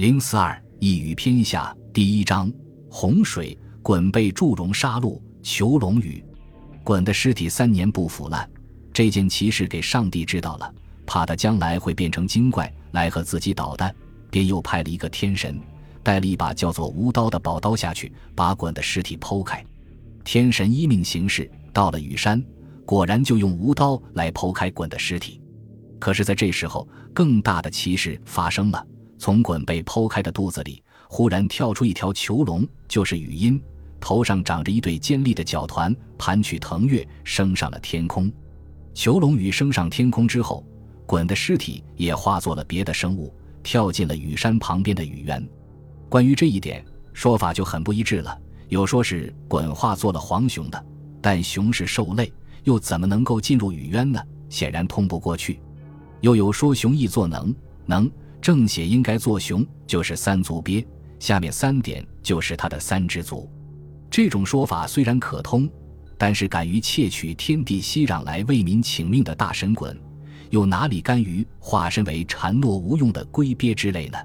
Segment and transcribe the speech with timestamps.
[0.00, 2.50] 零四二一语篇下第一章：
[2.88, 6.24] 洪水，鲧被祝融杀戮，求龙雨。
[6.82, 8.48] 鲧的尸体三年不腐烂，
[8.94, 10.74] 这件奇事给上帝知道了，
[11.04, 13.94] 怕他将来会变成精怪来和自己捣蛋，
[14.30, 15.60] 便又派了一个天神，
[16.02, 19.62] 带了一把叫做无刀的宝刀下去，把鲧的尸体剖开。
[20.24, 22.42] 天神依命行事，到了羽山，
[22.86, 25.42] 果然就用无刀来剖开鲧的尸体。
[25.98, 28.82] 可是，在这时候，更大的奇事发生了：
[29.20, 33.62] 从鲧被剖开的肚子里，忽然跳出一条囚龙，就是雨音，
[34.00, 38.32] 头上长着一对尖利的角团，盘曲腾跃，升上了天空。
[38.94, 40.64] 囚龙羽升上天空之后，
[41.06, 43.30] 鲧的尸体也化作了别的生物，
[43.62, 45.46] 跳进了雨山旁边的雨渊。
[46.08, 48.36] 关于这一点，说法就很不一致了。
[48.70, 50.82] 有说是鲧化作了黄熊的，
[51.20, 52.32] 但熊是兽类，
[52.64, 54.18] 又怎么能够进入雨渊呢？
[54.48, 55.60] 显然通不过去。
[56.22, 60.86] 又有说熊易作能，能正写应该作熊，就是三足鳖，
[61.18, 63.48] 下面三点就是它的三只足。
[64.10, 65.68] 这种说法虽然可通，
[66.18, 69.96] 但是敢于窃取天地熙攘来为民请命的大神鲧，
[70.50, 74.18] 又哪里甘于化身为孱弱无用的龟鳖之类呢？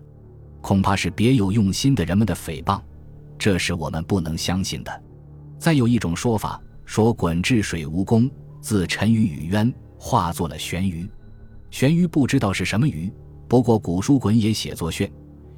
[0.62, 2.82] 恐怕是别有用心的人们的诽谤，
[3.38, 5.04] 这是我们不能相信的。
[5.60, 8.30] 再有一种说法，说鲧治水无功，
[8.62, 11.08] 自沉于羽渊，化作了玄鱼。
[11.70, 13.12] 玄鱼不知道是什么鱼，
[13.48, 15.12] 不过古书滚也写作炫，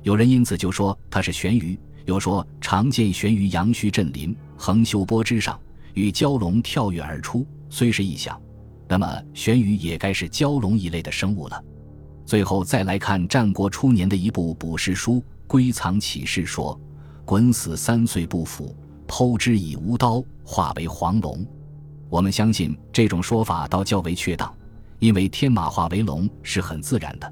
[0.04, 1.80] 有人因此就说它是玄鱼。
[2.06, 5.60] 又说常见玄鱼阳虚振林横修波之上，
[5.94, 8.42] 与蛟龙跳跃而出，虽是异象，
[8.88, 11.62] 那么玄鱼也该是蛟龙一类的生物了。
[12.26, 15.16] 最后再来看战国初年的一部卜筮书
[15.48, 16.80] 《归藏启事》说，
[17.26, 18.74] 滚死三岁不腐，
[19.06, 21.46] 剖之以无刀，化为黄龙。
[22.10, 24.54] 我们相信这种说法倒较为确当。
[25.00, 27.32] 因为天马化为龙是很自然的，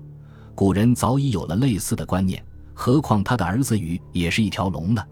[0.56, 2.42] 古人早已有了类似的观念，
[2.74, 5.04] 何况他的儿子禹也是一条龙呢？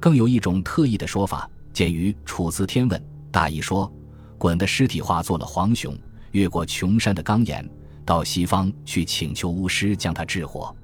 [0.00, 2.98] 更有一种特异的说法，见于《楚辞天问》，
[3.30, 3.92] 大意说：
[4.38, 5.94] 鲧的尸体化作了黄熊，
[6.30, 7.68] 越过穷山的钢岩，
[8.02, 10.74] 到西方去请求巫师将它治活。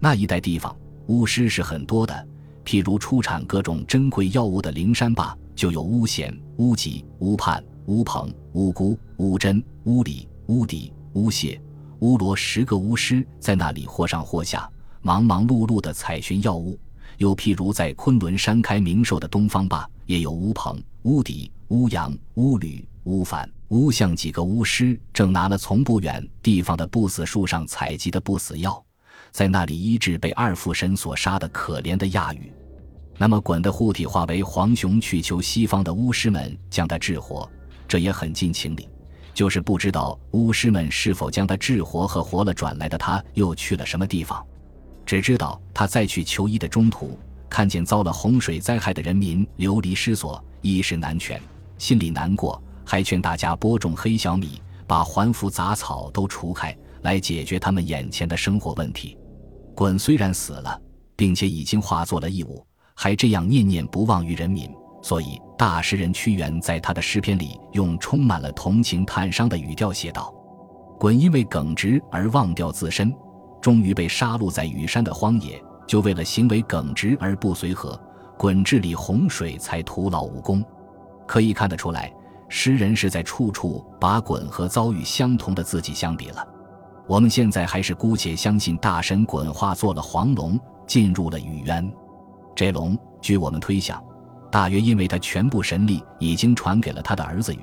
[0.00, 0.74] 那一带地方
[1.06, 2.26] 巫师是很多的，
[2.64, 10.28] 譬如出产各种珍贵药物的灵山坝，就有巫贤、巫吉、巫判、巫鹏、巫姑、巫真、巫礼。
[10.46, 11.58] 巫底、巫谢、
[12.00, 14.68] 乌罗十个巫师在那里或上或下，
[15.02, 16.78] 忙忙碌碌地采寻药物。
[17.18, 28.84] 又譬如在昆仑山开名兽的东方坝，也有乌鹏、乌底、乌阳、乌吕、乌反、乌象几个巫师，正拿了从不远地方的不死树上采集的不死药，
[29.30, 32.52] 在那里医治被二父神所杀的可怜的亚羽。
[33.16, 37.48] 那么，鲧的护体化为黄熊，去求西方的巫师们将他治活，
[37.86, 38.88] 这也很近情理。
[39.34, 44.42] 就是不知道巫师们是否将他治活和活了转来的他又去了什么地方，
[45.04, 47.18] 只知道他在去求医的中途，
[47.50, 51.42] 看见遭了洪水灾害的人民流离失所，衣食难全，
[51.76, 59.18] 心里难过，还劝大家播种黑小米，把环服杂草都除开，来解决他们眼前的生活问题。
[59.74, 60.80] 鲧虽然死了，
[61.16, 62.64] 并且已经化作了异物，
[62.94, 64.70] 还这样念念不忘于人民。
[65.04, 70.32] 所以，大诗人屈原在他的诗篇里用充满了同情叹伤的语调写道
[70.98, 73.14] ：“鲧因为耿直而忘掉自身，
[73.60, 78.00] 终于被杀戮在羽山的荒野，就为了行为耿直而不随和，
[78.38, 80.64] 鲧治理洪水才徒劳无功。”
[81.28, 82.10] 可以看得出来，
[82.48, 86.42] 诗人是在处处把鲧和遭遇相同的自己相比了。
[87.06, 91.92] 我们现在还是姑且相信大神鲧化作了黄龙，进入了羽渊。
[92.54, 94.02] 这龙，据我们推想。
[94.54, 97.58] 大约因为他全部神力已经传给了他的儿子禹，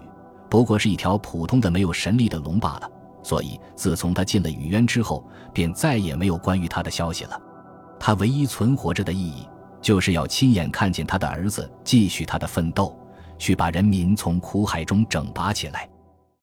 [0.49, 2.91] 不过是一条普通的没有神力的龙罢了，
[3.23, 7.41] 所以自从他进了禹渊之后，便再也没有关于他的消息了。
[7.97, 9.47] 他唯一存活着的意义，
[9.81, 12.93] 就是要亲眼看见他的儿子继续他的奋斗，
[13.37, 15.87] 去把人民从苦海中整拔起来。